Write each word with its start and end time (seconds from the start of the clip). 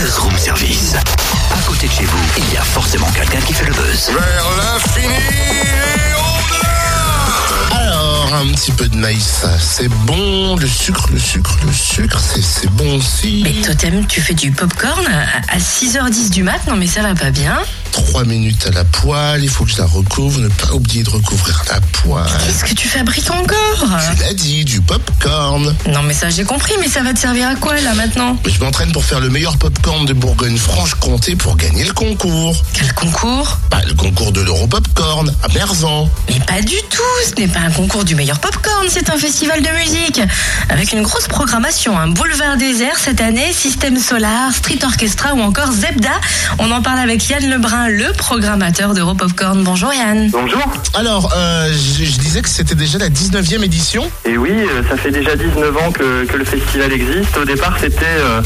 buzz 0.00 0.18
room 0.18 0.36
service. 0.38 0.94
À 0.94 1.66
côté 1.66 1.86
de 1.86 1.92
chez 1.92 2.04
vous, 2.04 2.18
il 2.38 2.54
y 2.54 2.56
a 2.56 2.62
forcément 2.62 3.08
quelqu'un 3.10 3.40
qui 3.40 3.52
fait 3.52 3.66
le 3.66 3.72
buzz. 3.74 4.10
Vers 4.10 4.46
l'infini 4.56 5.14
et 5.14 6.14
au-delà 6.14 7.82
Alors, 7.82 8.34
un 8.34 8.46
petit 8.52 8.72
peu 8.72 8.88
de 8.88 8.96
maïs, 8.96 9.44
c'est 9.58 9.88
bon. 9.88 10.56
Le 10.56 10.66
sucre, 10.66 11.08
le 11.12 11.18
sucre, 11.18 11.54
le 11.66 11.72
sucre, 11.72 12.18
c'est, 12.18 12.42
c'est 12.42 12.70
bon 12.70 12.96
aussi. 12.96 13.42
Mais 13.44 13.52
Totem, 13.62 14.06
tu 14.06 14.20
fais 14.22 14.34
du 14.34 14.50
popcorn 14.52 15.06
à 15.06 15.54
à 15.54 15.58
6h10 15.58 16.30
du 16.30 16.42
mat? 16.44 16.60
Non 16.68 16.76
mais 16.76 16.86
ça 16.86 17.02
va 17.02 17.14
pas 17.14 17.30
bien. 17.30 17.58
Trois 17.92 18.24
minutes 18.24 18.66
à 18.68 18.70
la 18.70 18.84
poêle, 18.84 19.42
il 19.42 19.50
faut 19.50 19.64
que 19.64 19.70
je 19.72 19.78
la 19.78 19.86
recouvre. 19.86 20.40
Ne 20.40 20.48
pas 20.48 20.72
oublier 20.72 21.02
de 21.02 21.10
recouvrir 21.10 21.62
la 21.68 21.80
poêle. 21.80 22.24
Qu'est-ce 22.46 22.64
que 22.64 22.74
tu 22.74 22.88
fabriques 22.88 23.30
encore? 23.30 23.49
Tu 23.98 24.22
l'as 24.22 24.34
dit, 24.34 24.64
du 24.64 24.80
popcorn. 24.80 25.74
Non 25.88 26.02
mais 26.02 26.14
ça 26.14 26.30
j'ai 26.30 26.44
compris, 26.44 26.74
mais 26.80 26.88
ça 26.88 27.02
va 27.02 27.12
te 27.12 27.18
servir 27.18 27.48
à 27.48 27.54
quoi 27.56 27.74
là 27.80 27.94
maintenant? 27.94 28.36
Mais 28.44 28.52
je 28.52 28.60
m'entraîne 28.60 28.92
pour 28.92 29.04
faire 29.04 29.18
le 29.20 29.28
meilleur 29.30 29.56
popcorn 29.58 30.04
de 30.06 30.12
Bourgogne-Franche-Comté 30.12 31.34
pour 31.34 31.56
gagner 31.56 31.84
le 31.84 31.92
concours. 31.92 32.62
Quel 32.72 32.92
concours? 32.94 33.58
Bah, 33.70 33.78
le 33.86 33.94
concours 33.94 34.30
de 34.30 34.42
l'Euro 34.42 34.66
Popcorn 34.68 35.34
à 35.42 35.48
Berzan. 35.48 36.08
Mais 36.28 36.38
pas 36.46 36.60
du 36.62 36.76
tout, 36.90 37.02
ce 37.28 37.40
n'est 37.40 37.48
pas 37.48 37.60
un 37.60 37.70
concours 37.70 38.04
du 38.04 38.14
meilleur 38.14 38.38
popcorn, 38.38 38.86
c'est 38.88 39.10
un 39.10 39.18
festival 39.18 39.60
de 39.62 39.68
musique. 39.70 40.20
Avec 40.68 40.92
une 40.92 41.02
grosse 41.02 41.26
programmation, 41.26 41.98
un 41.98 42.08
boulevard 42.08 42.56
désert 42.56 42.96
cette 42.98 43.20
année, 43.20 43.52
Système 43.52 43.98
Solar, 43.98 44.52
Street 44.52 44.78
Orchestra 44.84 45.34
ou 45.34 45.40
encore 45.40 45.72
Zebda. 45.72 46.12
On 46.58 46.70
en 46.70 46.80
parle 46.82 47.00
avec 47.00 47.28
Yann 47.28 47.44
Lebrun, 47.48 47.88
le 47.88 48.12
programmateur 48.12 48.94
d'Europopcorn. 48.94 49.64
Bonjour 49.64 49.92
Yann. 49.92 50.30
Bonjour. 50.30 50.62
Alors, 50.94 51.32
euh, 51.34 51.72
je, 51.72 52.04
je 52.04 52.18
disais 52.18 52.40
que 52.42 52.48
c'était 52.48 52.74
déjà 52.76 52.98
la 52.98 53.08
19e 53.08 53.64
édition. 53.64 53.79
Et 54.26 54.36
oui, 54.36 54.50
euh, 54.52 54.82
ça 54.90 54.96
fait 54.98 55.10
déjà 55.10 55.34
19 55.34 55.76
ans 55.78 55.90
que, 55.90 56.26
le 56.36 56.44
festival 56.44 56.92
existe. 56.92 57.34
Au 57.38 57.46
départ, 57.46 57.78
c'était 57.80 58.04
euh, 58.04 58.42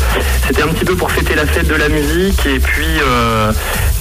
c'était 0.47 0.62
un 0.62 0.69
petit 0.69 0.84
peu 0.84 0.95
pour 0.95 1.10
fêter 1.10 1.34
la 1.34 1.45
fête 1.45 1.66
de 1.66 1.74
la 1.74 1.88
musique. 1.88 2.47
Et 2.47 2.60
puis, 2.60 3.01
euh, 3.02 3.51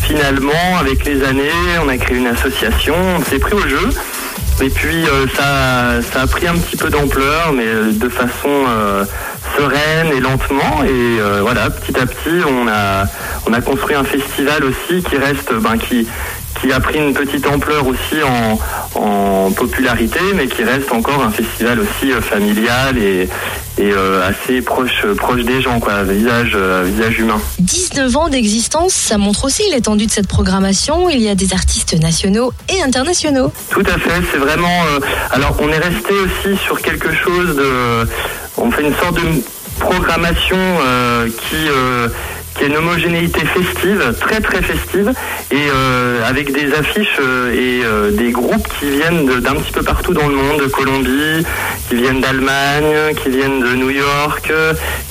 finalement, 0.03 0.77
avec 0.79 1.05
les 1.05 1.23
années, 1.23 1.49
on 1.83 1.89
a 1.89 1.97
créé 1.97 2.17
une 2.17 2.27
association, 2.27 2.93
on 3.17 3.23
s'est 3.23 3.39
pris 3.39 3.55
au 3.55 3.67
jeu. 3.67 3.89
Et 4.61 4.69
puis, 4.69 5.05
ça, 5.35 6.21
a 6.21 6.27
pris 6.27 6.47
un 6.47 6.53
petit 6.53 6.77
peu 6.77 6.89
d'ampleur, 6.91 7.51
mais 7.51 7.65
de 7.91 8.09
façon 8.09 8.67
sereine 9.57 10.15
et 10.15 10.19
lentement. 10.19 10.83
Et 10.85 11.19
voilà, 11.41 11.71
petit 11.71 11.99
à 11.99 12.05
petit, 12.05 12.45
on 12.47 12.67
a, 12.67 13.05
on 13.47 13.53
a 13.53 13.61
construit 13.61 13.95
un 13.95 14.03
festival 14.03 14.63
aussi 14.63 15.01
qui 15.01 15.17
reste, 15.17 15.51
ben, 15.55 15.77
qui 16.63 16.71
a 16.71 16.79
pris 16.79 16.97
une 16.97 17.13
petite 17.13 17.45
ampleur 17.45 17.85
aussi 17.85 18.23
en, 18.23 18.57
en 18.99 19.51
popularité, 19.51 20.19
mais 20.33 20.47
qui 20.47 20.63
reste 20.63 20.91
encore 20.93 21.21
un 21.21 21.29
festival 21.31 21.79
aussi 21.81 22.11
euh, 22.11 22.21
familial 22.21 22.97
et, 22.97 23.27
et 23.77 23.91
euh, 23.91 24.25
assez 24.27 24.61
proche, 24.61 25.05
proche 25.17 25.43
des 25.43 25.61
gens, 25.61 25.79
quoi, 25.81 26.03
visage, 26.03 26.53
euh, 26.55 26.85
visage 26.85 27.19
humain. 27.19 27.41
19 27.59 28.15
ans 28.15 28.29
d'existence, 28.29 28.93
ça 28.93 29.17
montre 29.17 29.43
aussi 29.45 29.63
l'étendue 29.71 30.05
de 30.05 30.11
cette 30.11 30.27
programmation. 30.27 31.09
Il 31.09 31.21
y 31.21 31.27
a 31.29 31.35
des 31.35 31.53
artistes 31.53 31.99
nationaux 31.99 32.53
et 32.69 32.81
internationaux. 32.81 33.51
Tout 33.69 33.83
à 33.85 33.97
fait, 33.99 34.21
c'est 34.31 34.37
vraiment. 34.39 34.83
euh, 34.95 34.99
alors, 35.31 35.57
on 35.59 35.67
est 35.69 35.79
resté 35.79 36.13
aussi 36.13 36.57
sur 36.63 36.81
quelque 36.81 37.13
chose 37.13 37.57
de. 37.57 38.07
On 38.55 38.71
fait 38.71 38.83
une 38.83 38.95
sorte 38.95 39.15
de 39.15 39.43
programmation 39.79 40.57
euh, 40.85 41.27
qui. 41.27 41.67
Qui 42.55 42.63
est 42.63 42.67
une 42.67 42.77
homogénéité 42.77 43.41
festive, 43.45 44.13
très 44.19 44.41
très 44.41 44.61
festive, 44.61 45.11
et 45.51 45.55
euh, 45.55 46.27
avec 46.27 46.51
des 46.51 46.73
affiches 46.73 47.17
euh, 47.19 47.53
et 47.53 47.83
euh, 47.83 48.11
des 48.11 48.31
groupes 48.31 48.67
qui 48.79 48.89
viennent 48.89 49.25
d'un 49.25 49.55
petit 49.55 49.71
peu 49.71 49.83
partout 49.83 50.13
dans 50.13 50.27
le 50.27 50.35
monde, 50.35 50.59
de 50.59 50.67
Colombie, 50.67 51.45
qui 51.89 51.95
viennent 51.95 52.21
d'Allemagne, 52.21 53.15
qui 53.21 53.29
viennent 53.29 53.59
de 53.59 53.75
New 53.75 53.89
York, 53.89 54.51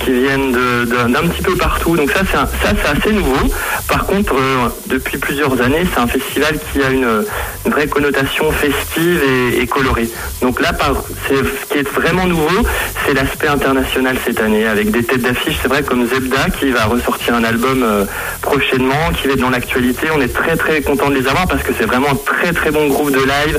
qui 0.05 0.12
viennent 0.12 0.53
d'un 0.53 1.29
petit 1.29 1.43
peu 1.43 1.57
partout. 1.57 1.97
Donc 1.97 2.11
ça 2.11 2.49
c'est 2.62 2.89
assez 2.89 3.12
nouveau. 3.12 3.53
Par 3.88 4.06
contre, 4.06 4.34
euh, 4.34 4.69
depuis 4.86 5.19
plusieurs 5.19 5.61
années, 5.61 5.84
c'est 5.92 6.00
un 6.00 6.06
festival 6.06 6.58
qui 6.72 6.83
a 6.83 6.91
une, 6.91 7.25
vraie 7.64 7.86
connotation 7.86 8.50
festive 8.50 9.20
et, 9.58 9.66
colorée. 9.66 10.09
Donc 10.41 10.60
là, 10.60 10.72
par, 10.72 11.04
ce 11.28 11.72
qui 11.72 11.78
est 11.78 11.88
vraiment 11.88 12.26
nouveau, 12.26 12.66
c'est 13.06 13.15
l'aspect 13.15 13.48
international 13.48 14.16
cette 14.25 14.41
année, 14.41 14.66
avec 14.66 14.91
des 14.91 15.03
têtes 15.03 15.22
d'affiche, 15.22 15.56
c'est 15.62 15.69
vrai, 15.69 15.82
comme 15.82 16.06
Zebda, 16.06 16.50
qui 16.59 16.71
va 16.71 16.84
ressortir 16.84 17.34
un 17.34 17.44
album 17.44 17.82
euh, 17.82 18.04
prochainement, 18.41 19.10
qui 19.15 19.28
va 19.28 19.34
être 19.34 19.41
dans 19.41 19.50
l'actualité. 19.50 20.09
On 20.15 20.21
est 20.21 20.34
très 20.34 20.56
très 20.56 20.82
content 20.82 21.09
de 21.09 21.15
les 21.15 21.26
avoir 21.28 21.47
parce 21.47 21.62
que 21.62 21.72
c'est 21.78 21.87
vraiment 21.87 22.10
un 22.10 22.16
très 22.16 22.53
très 22.53 22.71
bon 22.71 22.88
groupe 22.88 23.10
de 23.10 23.21
live. 23.21 23.59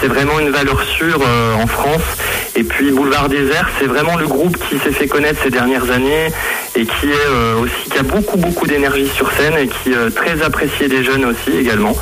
C'est 0.00 0.08
vraiment 0.08 0.38
une 0.38 0.50
valeur 0.50 0.82
sûre 0.82 1.20
euh, 1.22 1.54
en 1.54 1.66
France. 1.66 2.02
Et 2.56 2.64
puis 2.64 2.90
Boulevard 2.90 3.28
Désert, 3.28 3.68
c'est 3.78 3.86
vraiment 3.86 4.16
le 4.16 4.26
groupe 4.26 4.56
qui 4.68 4.78
s'est 4.78 4.92
fait 4.92 5.08
connaître 5.08 5.42
ces 5.42 5.50
dernières 5.50 5.90
années 5.90 6.28
et 6.80 6.86
qui 6.86 7.06
est 7.06 7.26
euh, 7.28 7.60
aussi 7.60 7.90
qui 7.90 7.98
a 7.98 8.02
beaucoup 8.02 8.38
beaucoup 8.38 8.66
d'énergie 8.66 9.08
sur 9.14 9.30
scène 9.32 9.54
et 9.58 9.68
qui 9.68 9.90
est 9.90 9.96
euh, 9.96 10.10
très 10.10 10.42
apprécié 10.42 10.88
des 10.88 11.04
jeunes 11.04 11.24
aussi 11.26 11.56
également. 11.58 11.94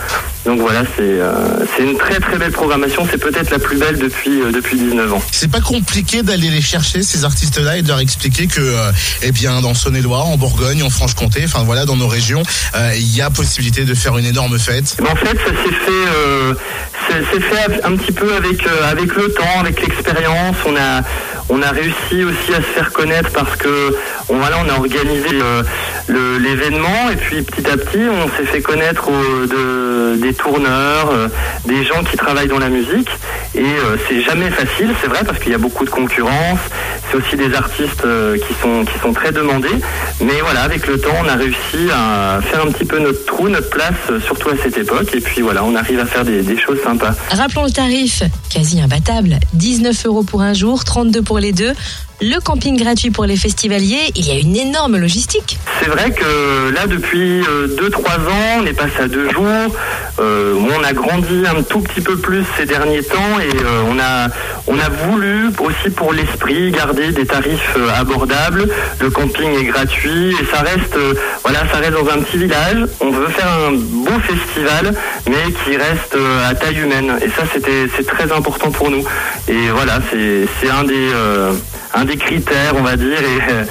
Donc 0.48 0.60
voilà, 0.60 0.82
c'est 0.96 1.02
euh, 1.02 1.32
une 1.78 1.98
très 1.98 2.20
très 2.20 2.38
belle 2.38 2.52
programmation. 2.52 3.06
C'est 3.10 3.18
peut-être 3.18 3.50
la 3.50 3.58
plus 3.58 3.76
belle 3.76 3.98
depuis 3.98 4.40
euh, 4.40 4.50
depuis 4.50 4.78
19 4.78 5.12
ans. 5.12 5.22
C'est 5.30 5.50
pas 5.50 5.60
compliqué 5.60 6.22
d'aller 6.22 6.48
les 6.48 6.62
chercher, 6.62 7.02
ces 7.02 7.24
artistes-là, 7.24 7.76
et 7.76 7.82
de 7.82 7.88
leur 7.88 8.00
expliquer 8.00 8.46
que, 8.46 8.60
euh, 8.60 8.90
eh 9.22 9.30
bien, 9.30 9.60
dans 9.60 9.74
Saône-et-Loire, 9.74 10.26
en 10.26 10.38
Bourgogne, 10.38 10.82
en 10.82 10.88
Franche-Comté, 10.88 11.42
enfin 11.44 11.64
voilà, 11.64 11.84
dans 11.84 11.96
nos 11.96 12.08
régions, 12.08 12.42
il 12.96 13.14
y 13.14 13.20
a 13.20 13.28
possibilité 13.28 13.84
de 13.84 13.92
faire 13.92 14.16
une 14.16 14.24
énorme 14.24 14.58
fête. 14.58 14.96
En 15.02 15.16
fait, 15.16 15.36
ça 15.36 15.50
s'est 15.50 15.74
fait, 17.20 17.40
fait 17.40 17.84
un 17.84 17.96
petit 17.96 18.12
peu 18.12 18.34
avec 18.34 18.66
avec 18.90 19.14
le 19.16 19.30
temps, 19.34 19.60
avec 19.60 19.82
l'expérience. 19.82 20.56
On 20.64 20.76
a 20.76 21.02
on 21.50 21.62
a 21.62 21.70
réussi 21.70 22.24
aussi 22.24 22.54
à 22.54 22.56
se 22.56 22.68
faire 22.74 22.92
connaître 22.92 23.30
parce 23.32 23.56
que 23.56 23.94
on, 24.28 24.38
voilà, 24.38 24.58
on 24.64 24.68
a 24.68 24.78
organisé 24.78 25.38
l'événement 26.08 27.10
et 27.12 27.16
puis 27.16 27.42
petit 27.42 27.68
à 27.68 27.76
petit, 27.76 27.98
on 28.08 28.28
s'est 28.36 28.46
fait 28.50 28.60
connaître 28.62 29.08
au- 29.08 29.46
de, 29.46 30.16
des 30.20 30.32
tourneurs, 30.34 31.10
euh, 31.12 31.28
des 31.66 31.84
gens 31.84 32.02
qui 32.02 32.16
travaillent 32.16 32.48
dans 32.48 32.58
la 32.58 32.68
musique. 32.70 33.08
Et 33.54 33.60
euh, 33.62 33.96
c'est 34.08 34.20
jamais 34.22 34.50
facile, 34.50 34.90
c'est 35.00 35.08
vrai, 35.08 35.20
parce 35.24 35.38
qu'il 35.38 35.52
y 35.52 35.54
a 35.54 35.58
beaucoup 35.58 35.84
de 35.84 35.90
concurrence. 35.90 36.58
C'est 37.10 37.16
aussi 37.16 37.36
des 37.36 37.54
artistes 37.54 38.04
euh, 38.04 38.36
qui 38.36 38.54
sont 38.62 38.84
qui 38.84 38.98
sont 39.00 39.12
très 39.12 39.32
demandés. 39.32 39.68
Mais 40.20 40.40
voilà, 40.42 40.62
avec 40.62 40.86
le 40.86 40.98
temps, 41.00 41.14
on 41.24 41.28
a 41.28 41.34
réussi 41.36 41.88
à 41.92 42.40
faire 42.42 42.62
un 42.66 42.70
petit 42.70 42.84
peu 42.84 42.98
notre 42.98 43.24
trou, 43.24 43.48
notre 43.48 43.70
place, 43.70 43.94
surtout 44.24 44.50
à 44.50 44.54
cette 44.62 44.76
époque. 44.78 45.08
Et 45.14 45.20
puis 45.20 45.40
voilà, 45.42 45.64
on 45.64 45.74
arrive 45.74 46.00
à 46.00 46.06
faire 46.06 46.24
des, 46.24 46.42
des 46.42 46.58
choses 46.58 46.78
sympas. 46.82 47.14
Rappelons 47.30 47.64
le 47.64 47.70
tarif, 47.70 48.22
quasi 48.50 48.80
imbattable. 48.80 49.38
19 49.54 50.06
euros 50.06 50.22
pour 50.22 50.42
un 50.42 50.52
jour, 50.54 50.84
32 50.84 51.22
pour 51.22 51.38
les 51.38 51.52
deux. 51.52 51.72
Le 52.20 52.40
camping 52.40 52.76
gratuit 52.76 53.10
pour 53.12 53.26
les 53.26 53.36
festivaliers, 53.36 54.10
il 54.16 54.26
y 54.26 54.32
a 54.32 54.38
une 54.40 54.56
énorme 54.56 54.96
logistique. 54.96 55.56
C'est 55.80 55.88
vrai 55.88 55.97
que 56.10 56.70
là, 56.74 56.86
depuis 56.86 57.42
2-3 57.42 57.98
ans, 57.98 58.60
on 58.60 58.66
est 58.66 58.72
passé 58.72 59.00
à 59.00 59.08
deux 59.08 59.30
jours. 59.30 59.74
Euh, 60.20 60.54
on 60.54 60.82
a 60.82 60.92
grandi 60.92 61.44
un 61.46 61.62
tout 61.62 61.80
petit 61.80 62.00
peu 62.00 62.16
plus 62.16 62.44
ces 62.56 62.66
derniers 62.66 63.02
temps 63.02 63.38
et 63.40 63.56
euh, 63.64 63.82
on 63.88 63.98
a 63.98 64.28
on 64.66 64.78
a 64.78 64.88
voulu 64.88 65.48
aussi 65.60 65.90
pour 65.90 66.12
l'esprit 66.12 66.72
garder 66.72 67.12
des 67.12 67.24
tarifs 67.24 67.76
euh, 67.76 67.88
abordables. 68.00 68.68
Le 69.00 69.10
camping 69.10 69.48
est 69.58 69.64
gratuit 69.64 70.30
et 70.30 70.44
ça 70.52 70.62
reste 70.62 70.96
euh, 70.96 71.14
voilà, 71.42 71.60
ça 71.72 71.78
reste 71.78 71.92
dans 71.92 72.10
un 72.10 72.20
petit 72.22 72.38
village. 72.38 72.86
On 73.00 73.10
veut 73.10 73.28
faire 73.28 73.48
un 73.68 73.72
beau 73.72 74.18
festival, 74.20 74.94
mais 75.26 75.52
qui 75.64 75.76
reste 75.76 76.14
euh, 76.14 76.50
à 76.50 76.54
taille 76.54 76.78
humaine. 76.78 77.18
Et 77.22 77.28
ça, 77.28 77.44
c'était 77.52 77.86
c'est 77.96 78.06
très 78.06 78.32
important 78.32 78.70
pour 78.70 78.90
nous. 78.90 79.04
Et 79.48 79.70
voilà, 79.70 80.00
c'est 80.10 80.46
c'est 80.60 80.70
un 80.70 80.84
des 80.84 81.10
euh, 81.14 81.52
un 81.94 82.04
des 82.04 82.16
critères, 82.16 82.74
on 82.76 82.82
va 82.82 82.96
dire, 82.96 83.18
euh, 83.22 83.64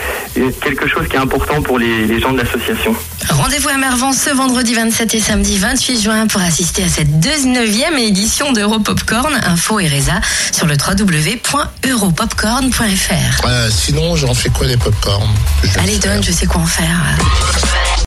quelque 0.62 0.88
chose 0.88 1.08
qui 1.08 1.16
est 1.16 1.20
important 1.20 1.62
pour 1.62 1.80
les, 1.80 2.06
les 2.06 2.20
gens 2.20 2.32
de 2.34 2.40
l'association. 2.40 2.96
Rendez-vous 3.30 3.70
à 3.70 3.78
Mervan 3.78 4.14
ce 4.14 4.30
vendredi 4.30 4.74
27 4.74 5.14
et 5.16 5.20
samedi 5.20 5.58
28 5.58 6.02
juin 6.02 6.28
pour 6.28 6.42
assister 6.42 6.84
à 6.84 6.88
cette 6.88 7.10
19e 7.10 7.98
édition 7.98 8.52
d'Europopcorn. 8.54 9.34
Info 9.46 9.80
et 9.80 9.88
Reza 9.88 10.20
sur 10.52 10.66
le 10.66 10.76
www.europopcorn.fr. 10.76 13.46
Euh, 13.46 13.70
sinon, 13.72 14.16
j'en 14.16 14.34
fais 14.34 14.50
quoi 14.50 14.68
des 14.68 14.78
popcorn 14.78 15.30
Je 15.64 15.80
Allez, 15.80 15.98
donne, 15.98 16.24
je 16.24 16.32
sais 16.32 16.46
quoi 16.46 16.62
en 16.62 16.66
faire. 16.66 16.98